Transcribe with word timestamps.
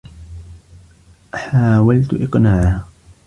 حاولت 1.33 2.13
إقناعها. 2.13 2.85